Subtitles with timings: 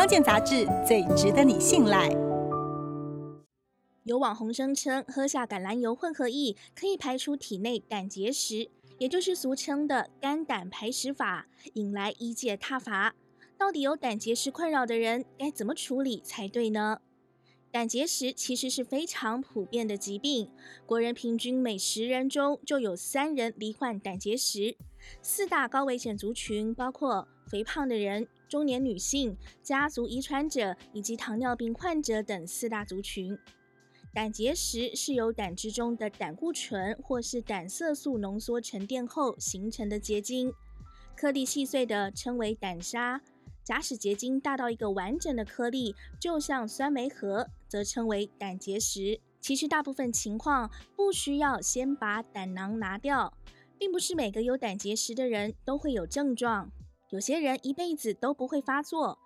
[0.00, 2.08] 康健杂志最值得你信赖。
[4.04, 13.14] 有网红声称喝下橄榄油混合液可以排出体内胆结石，也就是俗称的肝胆排石法，引来医界挞伐。
[13.58, 17.02] 到底有胆结石困扰的人该怎么处理才对呢？
[17.72, 20.50] 胆结石其实是非常普遍的疾病，
[20.84, 24.76] 国人平均每十人中就有三人罹患胆结石。
[25.22, 33.38] 四大高危险族群包括肥胖的人、中年女性、家族遗传者以及糖尿病患者等四大族群。
[34.12, 40.52] 胆结石是由胆汁中的胆固醇或是胆色素浓缩沉淀后形成的结晶，
[41.16, 43.20] 颗粒细碎的称为胆沙。
[43.62, 49.20] 假使结晶大到一个完整的颗粒，就像酸梅核，则称为胆结石。
[49.40, 53.32] 其实大部分情况不需要先把胆囊拿掉，
[53.78, 56.70] 并不是每个有胆结石的人都会有症状，
[57.10, 59.18] 有些人一辈子都不会发作。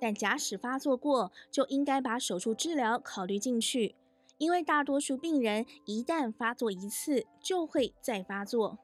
[0.00, 3.94] 但假使发作过，就应该把手术治疗考虑进去，
[4.38, 8.78] 因为大多数病人一旦发作一次，就会再发作。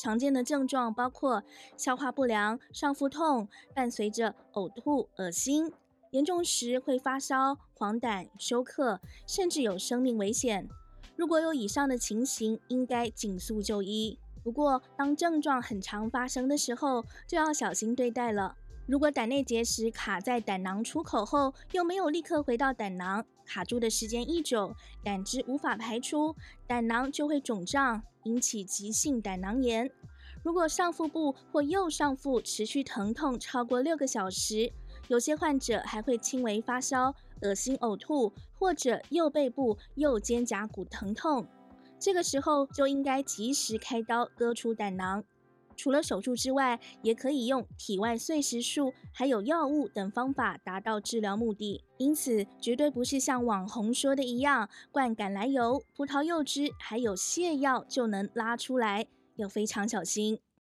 [0.00, 1.42] 常见的症状包括
[1.76, 5.70] 消化不良、上腹痛，伴随着呕吐、恶心，
[6.12, 10.66] 严重时会发烧、黄疸、休克，甚至有生命危险。
[11.16, 14.18] 如果有以上的情形，应该尽速就医。
[14.42, 18.56] 不过，当症状很常发生的时候，就要小心对待了。
[18.86, 26.34] 如果胆内结石卡在胆囊出口后，又没有立刻回到胆囊，卡住的时间一久，胆汁无法排出，
[26.66, 28.02] 胆囊就会肿胀。
[28.24, 29.90] 引起急性胆囊炎。
[30.42, 34.72] 如果上腹部或右上腹持续疼痛超过六个小时，
[35.08, 41.46] 有些患者还会轻微发烧、恶心、呕吐，或者右背部、右肩胛骨疼痛，
[41.98, 45.22] 这个时候就应该及时开刀割出胆囊。
[45.80, 51.82] 除了手术之外，也可以用体外碎石术，还有药物等方法达到治疗目的。
[51.96, 59.06] 因此，绝对不是像网红说的一样，灌橄榄油、葡萄柚汁还有泻药就能拉出来，
[59.36, 60.38] 要非常小心。